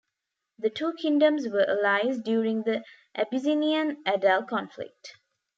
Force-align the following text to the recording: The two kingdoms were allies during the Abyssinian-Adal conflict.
The 0.57 0.71
two 0.71 0.93
kingdoms 0.93 1.47
were 1.47 1.69
allies 1.69 2.17
during 2.17 2.63
the 2.63 2.83
Abyssinian-Adal 3.13 4.47
conflict. 4.47 5.17